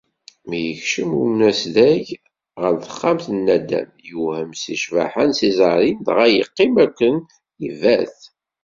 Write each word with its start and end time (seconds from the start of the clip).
Mi 0.47 0.59
yekcem 0.67 1.11
umasdag 1.25 2.05
ɣer 2.61 2.73
texxamt 2.83 3.25
n 3.35 3.37
nadam, 3.45 3.89
yewhem 4.07 4.51
seg 4.61 4.77
ccbaḥa 4.81 5.23
n 5.29 5.37
Césarine, 5.39 6.01
dɣa 6.07 6.25
yeqqim 6.29 6.73
akken 6.85 7.15
ibat. 7.69 8.17